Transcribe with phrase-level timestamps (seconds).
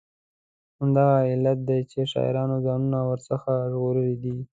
[0.79, 4.35] همدغه علت دی چې شاعرانو ځانونه ور څخه ژغورلي دي.